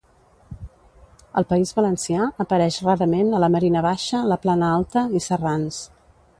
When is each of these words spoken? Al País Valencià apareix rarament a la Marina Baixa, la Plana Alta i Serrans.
Al 1.41 1.45
País 1.51 1.73
Valencià 1.81 2.25
apareix 2.45 2.79
rarament 2.87 3.31
a 3.33 3.43
la 3.45 3.53
Marina 3.59 3.87
Baixa, 3.89 4.25
la 4.33 4.41
Plana 4.47 4.75
Alta 4.81 5.09
i 5.21 5.23
Serrans. 5.31 5.83